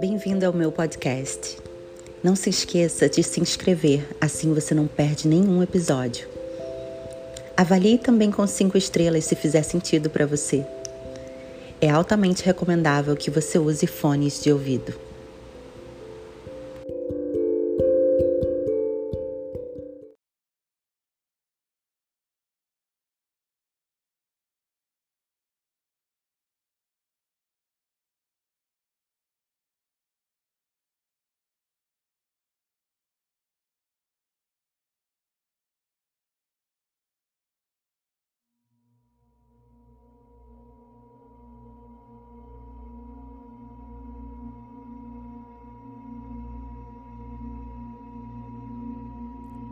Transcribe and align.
Bem-vindo 0.00 0.46
ao 0.46 0.52
meu 0.54 0.72
podcast. 0.72 1.58
Não 2.22 2.34
se 2.34 2.48
esqueça 2.48 3.06
de 3.06 3.22
se 3.22 3.38
inscrever, 3.38 4.08
assim 4.18 4.54
você 4.54 4.74
não 4.74 4.86
perde 4.86 5.28
nenhum 5.28 5.62
episódio. 5.62 6.26
Avalie 7.54 7.98
também 7.98 8.30
com 8.30 8.46
cinco 8.46 8.78
estrelas 8.78 9.26
se 9.26 9.36
fizer 9.36 9.62
sentido 9.62 10.08
para 10.08 10.24
você. 10.24 10.64
É 11.82 11.90
altamente 11.90 12.42
recomendável 12.42 13.14
que 13.14 13.30
você 13.30 13.58
use 13.58 13.86
fones 13.86 14.42
de 14.42 14.50
ouvido. 14.50 14.94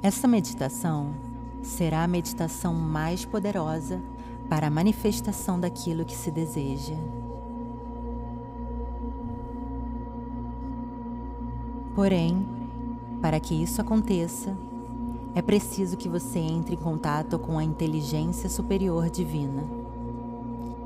Essa 0.00 0.28
meditação 0.28 1.10
será 1.62 2.04
a 2.04 2.08
meditação 2.08 2.72
mais 2.72 3.24
poderosa 3.24 4.00
para 4.48 4.68
a 4.68 4.70
manifestação 4.70 5.58
daquilo 5.58 6.04
que 6.04 6.14
se 6.14 6.30
deseja. 6.30 6.94
Porém, 11.96 12.46
para 13.20 13.40
que 13.40 13.60
isso 13.60 13.80
aconteça, 13.80 14.56
é 15.34 15.42
preciso 15.42 15.96
que 15.96 16.08
você 16.08 16.38
entre 16.38 16.76
em 16.76 16.78
contato 16.78 17.36
com 17.36 17.58
a 17.58 17.64
inteligência 17.64 18.48
superior 18.48 19.10
divina. 19.10 19.64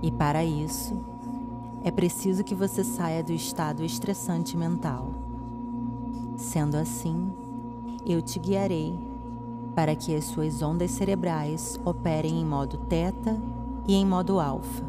E 0.00 0.10
para 0.10 0.42
isso, 0.42 0.98
é 1.84 1.90
preciso 1.90 2.42
que 2.42 2.54
você 2.54 2.82
saia 2.82 3.22
do 3.22 3.32
estado 3.32 3.84
estressante 3.84 4.56
mental. 4.56 5.12
Sendo 6.36 6.76
assim, 6.76 7.30
eu 8.06 8.20
te 8.20 8.38
guiarei 8.38 8.98
para 9.74 9.96
que 9.96 10.14
as 10.14 10.24
suas 10.24 10.62
ondas 10.62 10.90
cerebrais 10.90 11.80
operem 11.84 12.40
em 12.40 12.44
modo 12.44 12.78
teta 12.78 13.36
e 13.86 13.94
em 13.94 14.06
modo 14.06 14.38
alfa. 14.38 14.84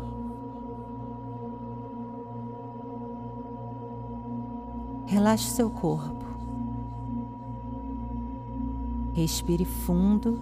Relaxe 5.06 5.50
seu 5.50 5.70
corpo. 5.70 6.26
Respire 9.14 9.66
fundo 9.66 10.40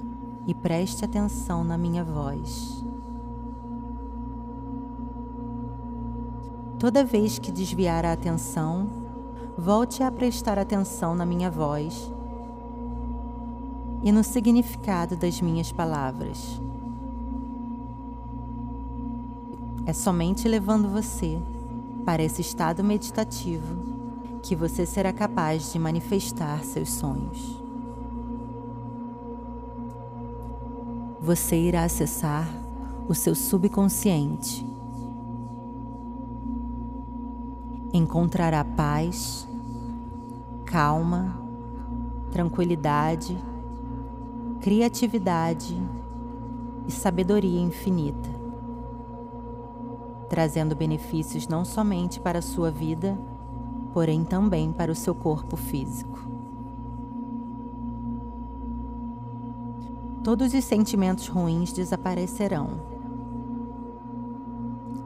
e 0.47 0.53
preste 0.53 1.05
atenção 1.05 1.63
na 1.63 1.77
minha 1.77 2.03
voz. 2.03 2.83
Toda 6.80 7.03
vez 7.03 7.39
que 7.39 7.52
desviar 7.52 8.03
a 8.03 8.11
atenção, 8.11 8.89
volte 9.58 10.03
a 10.03 10.11
prestar 10.11 10.58
atenção 10.58 11.15
na 11.15 11.25
minha 11.25 11.49
voz 11.49 12.12
e 14.03 14.11
no 14.11 14.23
significado 14.23 15.15
das 15.15 15.39
minhas 15.39 15.71
palavras. 15.71 16.61
É 19.85 19.93
somente 19.93 20.47
levando 20.47 20.89
você 20.89 21.41
para 22.03 22.21
esse 22.21 22.41
estado 22.41 22.83
meditativo 22.83 23.93
que 24.41 24.55
você 24.55 24.85
será 24.85 25.13
capaz 25.13 25.71
de 25.71 25.79
manifestar 25.79 26.63
seus 26.65 26.91
sonhos. 26.91 27.61
Você 31.21 31.55
irá 31.55 31.86
acessar 31.86 32.45
o 33.08 33.15
seu 33.15 33.33
subconsciente. 33.33 34.65
Encontrará 37.93 38.65
paz, 38.65 39.47
calma, 40.65 41.37
tranquilidade 42.31 43.37
criatividade 44.63 45.77
e 46.87 46.91
sabedoria 46.91 47.59
infinita, 47.59 48.29
trazendo 50.29 50.73
benefícios 50.73 51.49
não 51.49 51.65
somente 51.65 52.17
para 52.17 52.39
a 52.39 52.41
sua 52.41 52.71
vida, 52.71 53.19
porém 53.91 54.23
também 54.23 54.71
para 54.71 54.89
o 54.89 54.95
seu 54.95 55.13
corpo 55.13 55.57
físico. 55.57 56.17
Todos 60.23 60.53
os 60.53 60.63
sentimentos 60.63 61.27
ruins 61.27 61.73
desaparecerão, 61.73 62.69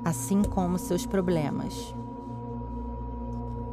assim 0.05 0.43
como 0.43 0.77
seus 0.77 1.03
problemas. 1.07 1.95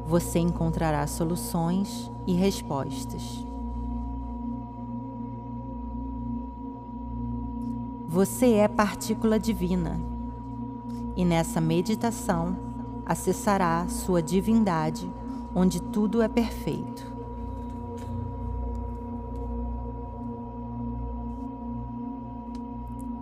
Você 0.07 0.39
encontrará 0.39 1.07
soluções 1.07 2.11
e 2.27 2.33
respostas. 2.33 3.45
Você 8.15 8.53
é 8.53 8.69
partícula 8.69 9.41
divina 9.41 10.01
e 11.17 11.25
nessa 11.25 11.61
meditação 11.61 12.57
acessará 13.05 13.85
sua 13.89 14.23
divindade, 14.23 15.11
onde 15.53 15.83
tudo 15.83 16.23
é 16.23 16.29
perfeito. 16.29 17.13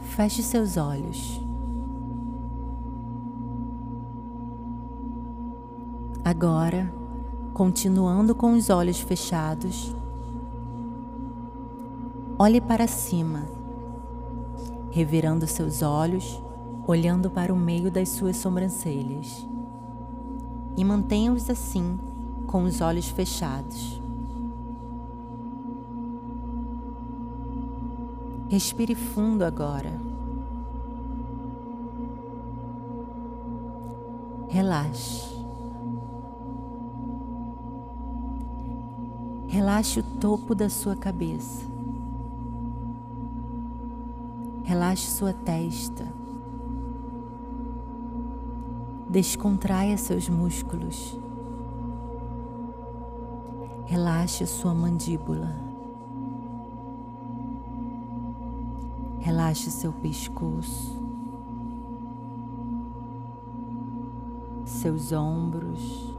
Feche 0.01 0.43
seus 0.43 0.77
olhos. 0.77 1.41
Agora, 6.23 6.93
continuando 7.55 8.35
com 8.35 8.53
os 8.53 8.69
olhos 8.69 9.01
fechados, 9.01 9.97
olhe 12.39 12.61
para 12.61 12.87
cima 12.87 13.62
revirando 14.93 15.47
seus 15.47 15.81
olhos, 15.81 16.41
olhando 16.87 17.31
para 17.31 17.53
o 17.53 17.57
meio 17.57 17.91
das 17.91 18.11
suas 18.11 18.37
sobrancelhas. 18.37 19.49
E 20.77 20.85
mantenha-os 20.85 21.49
assim, 21.49 21.99
com 22.47 22.65
os 22.65 22.83
olhos 22.83 23.09
fechados. 23.09 24.01
Respire 28.51 28.95
fundo 28.95 29.43
agora. 29.45 29.99
Relaxe. 34.49 35.33
Relaxe 39.47 40.01
o 40.01 40.03
topo 40.03 40.55
da 40.55 40.69
sua 40.69 40.95
cabeça. 40.95 41.72
Relaxe 44.65 45.11
sua 45.11 45.33
testa. 45.33 46.07
Descontraia 49.09 49.99
seus 49.99 50.29
músculos. 50.29 51.19
Relaxe 53.87 54.47
sua 54.47 54.73
mandíbula. 54.73 55.55
Relaxe 59.19 59.71
seu 59.71 59.93
pescoço. 59.93 60.99
Seus 64.65 65.13
ombros. 65.13 66.17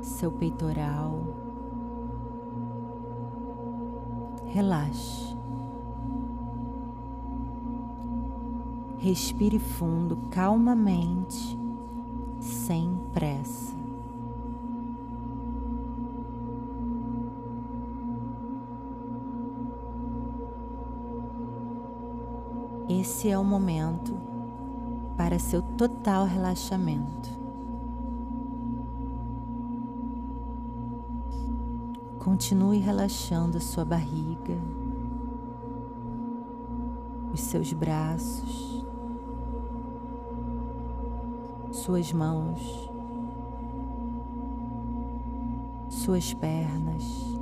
Seu 0.00 0.32
peitoral. 0.32 1.22
Relaxe. 4.46 5.25
Respire 9.06 9.60
fundo, 9.60 10.16
calmamente, 10.32 11.56
sem 12.40 12.98
pressa. 13.12 13.72
Esse 22.88 23.28
é 23.28 23.38
o 23.38 23.44
momento 23.44 24.18
para 25.16 25.38
seu 25.38 25.62
total 25.62 26.24
relaxamento. 26.24 27.30
Continue 32.18 32.78
relaxando 32.78 33.58
a 33.58 33.60
sua 33.60 33.84
barriga, 33.84 34.58
os 37.32 37.40
seus 37.40 37.72
braços, 37.72 38.75
suas 41.76 42.10
mãos, 42.10 42.90
suas 45.88 46.32
pernas. 46.32 47.38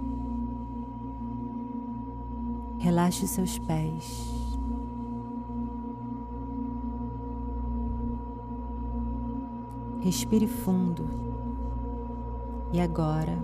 Relaxe 2.78 3.26
seus 3.28 3.58
pés. 3.58 4.34
Respire 10.00 10.46
fundo. 10.46 11.08
E 12.72 12.80
agora 12.80 13.38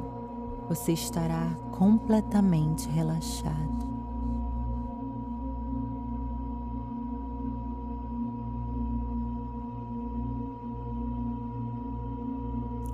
você 0.68 0.92
estará 0.92 1.56
completamente 1.70 2.88
relaxado. 2.88 3.89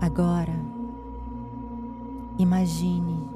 Agora, 0.01 0.55
imagine, 2.39 3.29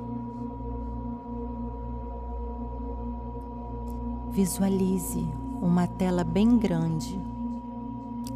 visualize 4.31 5.27
uma 5.61 5.87
tela 5.87 6.23
bem 6.23 6.59
grande 6.59 7.21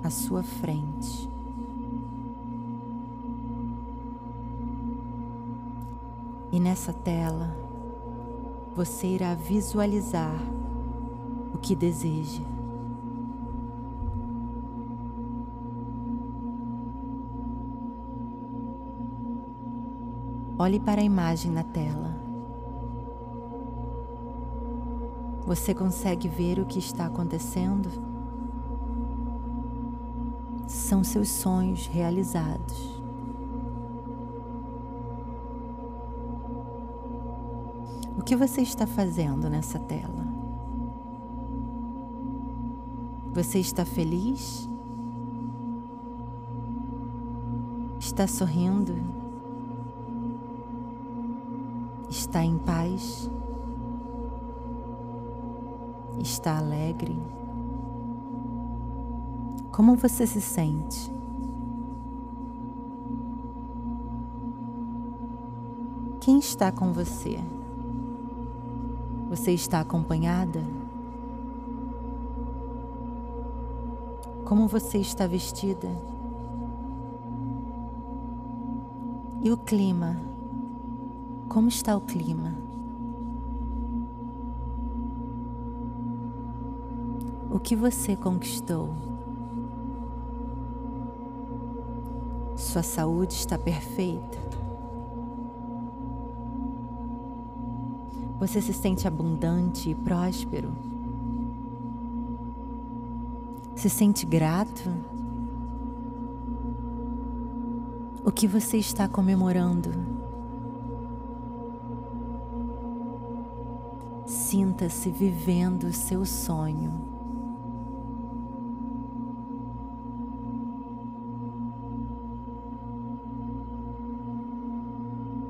à 0.03 0.11
sua 0.11 0.43
frente. 0.43 1.29
E 6.51 6.59
nessa 6.59 6.93
tela, 6.93 7.55
você 8.75 9.07
irá 9.09 9.35
visualizar 9.35 10.41
o 11.53 11.59
que 11.59 11.75
deseja. 11.75 12.54
Olhe 20.57 20.79
para 20.79 21.01
a 21.01 21.05
imagem 21.05 21.51
na 21.51 21.65
tela. 21.65 22.15
Você 25.45 25.75
consegue 25.75 26.29
ver 26.29 26.61
o 26.61 26.65
que 26.65 26.79
está 26.79 27.07
acontecendo? 27.07 27.91
São 30.69 31.03
seus 31.03 31.29
sonhos 31.29 31.87
realizados. 31.89 33.03
O 38.17 38.23
que 38.23 38.37
você 38.37 38.63
está 38.63 38.87
fazendo 38.87 39.51
nessa 39.51 39.79
tela? 39.81 40.25
Você 43.35 43.59
está 43.59 43.85
feliz? 43.85 44.69
Está 47.99 48.29
sorrindo? 48.29 49.24
Está 52.15 52.45
em 52.45 52.57
paz? 52.59 53.29
Está 56.21 56.59
alegre? 56.59 57.21
Como 59.73 59.97
você 59.97 60.25
se 60.25 60.41
sente? 60.41 61.13
Quem 66.21 66.39
está 66.39 66.71
com 66.71 66.93
você? 66.93 67.41
Você 69.29 69.51
está 69.51 69.81
acompanhada? 69.81 70.63
Como 74.45 74.69
você 74.69 74.99
está 74.99 75.27
vestida? 75.27 75.89
E 79.43 79.51
o 79.51 79.57
clima? 79.57 80.34
Como 81.55 81.69
está 81.69 81.97
o 81.97 82.01
clima? 82.01 82.53
O 87.49 87.61
que 87.61 87.77
você 87.77 88.17
conquistou? 88.17 88.93
Sua 92.57 92.83
saúde 92.83 93.35
está 93.35 93.57
perfeita? 93.57 94.37
Você 98.41 98.61
se 98.61 98.73
sente 98.73 99.07
abundante 99.07 99.91
e 99.91 99.95
próspero? 99.95 100.73
Se 103.77 103.89
sente 103.89 104.27
grato? 104.27 104.91
O 108.25 108.33
que 108.33 108.49
você 108.49 108.77
está 108.77 109.07
comemorando? 109.07 110.14
Sinta-se 114.55 115.11
vivendo 115.11 115.83
o 115.83 115.93
seu 115.93 116.25
sonho. 116.25 116.93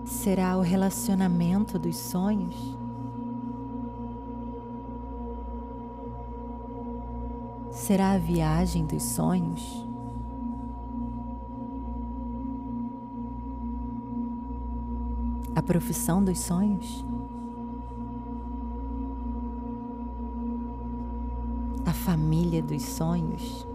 Será 0.06 0.56
o 0.56 0.62
relacionamento 0.62 1.78
dos 1.78 1.98
sonhos? 1.98 2.78
Será 7.72 8.12
a 8.12 8.18
viagem 8.18 8.86
dos 8.86 9.02
sonhos? 9.02 9.86
A 15.54 15.62
profissão 15.62 16.24
dos 16.24 16.38
sonhos? 16.38 17.04
A 21.86 21.92
família 21.92 22.62
dos 22.62 22.82
sonhos? 22.82 23.66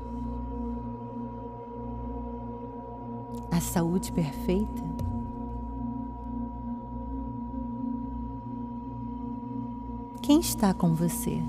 A 3.51 3.59
saúde 3.59 4.11
perfeita? 4.11 4.83
Quem 10.21 10.39
está 10.39 10.73
com 10.73 10.94
você? 10.94 11.44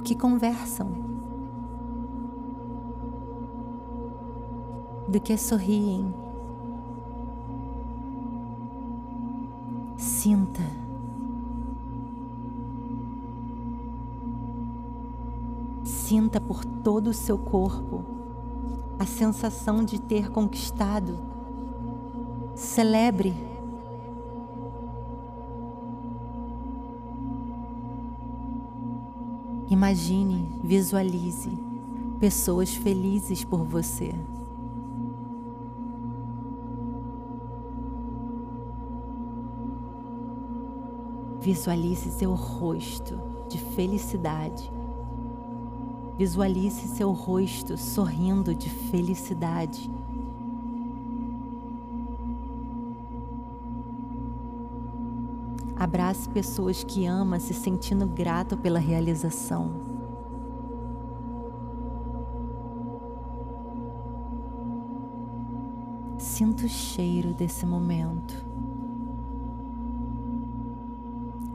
o 0.00 0.02
que 0.02 0.14
conversam, 0.14 0.88
do 5.06 5.20
que 5.20 5.36
sorriem. 5.36 6.14
Sinta. 9.98 10.79
Sinta 16.10 16.40
por 16.40 16.64
todo 16.64 17.10
o 17.10 17.14
seu 17.14 17.38
corpo 17.38 18.04
a 18.98 19.06
sensação 19.06 19.84
de 19.84 20.00
ter 20.00 20.28
conquistado. 20.28 21.16
Celebre 22.52 23.32
Imagine, 29.68 30.58
visualize 30.64 31.56
pessoas 32.18 32.74
felizes 32.74 33.44
por 33.44 33.62
você. 33.62 34.12
Visualize 41.38 42.10
seu 42.10 42.34
rosto 42.34 43.16
de 43.48 43.58
felicidade. 43.58 44.79
Visualize 46.20 46.86
seu 46.86 47.12
rosto 47.12 47.78
sorrindo 47.78 48.54
de 48.54 48.68
felicidade. 48.68 49.90
Abrace 55.74 56.28
pessoas 56.28 56.84
que 56.84 57.06
ama 57.06 57.40
se 57.40 57.54
sentindo 57.54 58.06
grato 58.06 58.54
pela 58.54 58.78
realização. 58.78 59.72
Sinta 66.18 66.66
o 66.66 66.68
cheiro 66.68 67.32
desse 67.32 67.64
momento. 67.64 68.44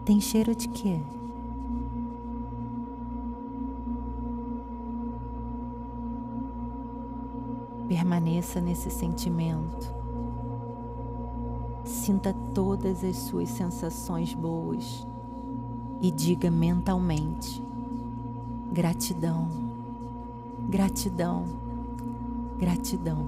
Tem 0.03 0.19
cheiro 0.19 0.55
de 0.55 0.67
quê? 0.69 1.01
Permaneça 7.87 8.59
nesse 8.59 8.89
sentimento. 8.89 9.93
Sinta 11.83 12.33
todas 12.53 13.03
as 13.03 13.15
suas 13.17 13.49
sensações 13.49 14.33
boas 14.33 15.05
e 16.01 16.09
diga 16.11 16.49
mentalmente: 16.49 17.63
gratidão. 18.71 19.47
Gratidão, 20.67 21.45
gratidão. 22.57 23.27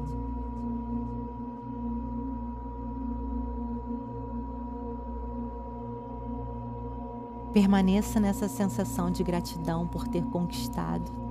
Permaneça 7.54 8.20
nessa 8.20 8.48
sensação 8.48 9.12
de 9.12 9.24
gratidão 9.24 9.88
por 9.88 10.08
ter 10.08 10.24
conquistado. 10.26 11.27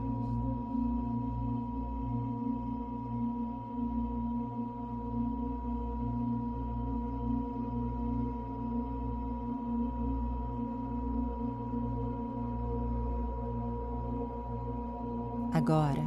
Agora, 15.56 16.04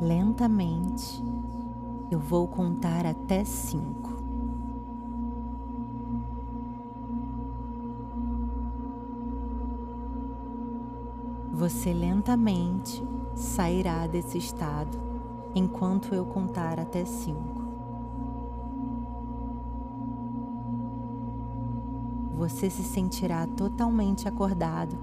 lentamente, 0.00 1.20
eu 2.08 2.20
vou 2.20 2.46
contar 2.46 3.04
até 3.04 3.42
cinco. 3.42 4.12
Você 11.52 11.92
lentamente 11.92 13.02
sairá 13.34 14.06
desse 14.06 14.38
estado 14.38 14.96
enquanto 15.52 16.14
eu 16.14 16.24
contar 16.24 16.78
até 16.78 17.04
cinco. 17.04 17.64
Você 22.36 22.70
se 22.70 22.84
sentirá 22.84 23.48
totalmente 23.48 24.28
acordado, 24.28 24.96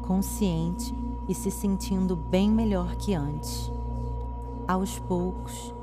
consciente 0.00 0.96
e 1.28 1.34
se 1.34 1.50
sentindo 1.50 2.16
bem 2.16 2.50
melhor 2.50 2.96
que 2.96 3.14
antes. 3.14 3.70
Aos 4.66 4.98
poucos, 4.98 5.74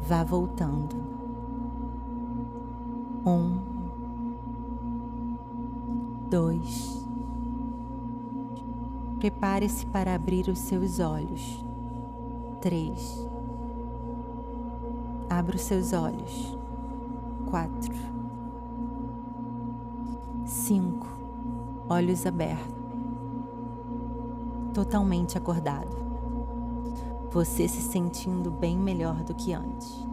vá 0.00 0.24
voltando. 0.24 0.96
Um, 3.24 3.58
dois, 6.30 6.96
Prepare-se 9.18 9.86
para 9.86 10.14
abrir 10.14 10.46
os 10.46 10.58
seus 10.58 11.00
olhos. 11.00 11.64
3. 12.60 13.28
Abra 15.28 15.56
os 15.56 15.62
seus 15.62 15.92
olhos. 15.94 16.56
4. 17.50 17.94
5. 20.44 21.06
Olhos 21.88 22.26
abertos. 22.26 22.75
Totalmente 24.76 25.38
acordado. 25.38 25.96
Você 27.30 27.66
se 27.66 27.80
sentindo 27.80 28.50
bem 28.50 28.76
melhor 28.76 29.24
do 29.24 29.34
que 29.34 29.54
antes. 29.54 30.05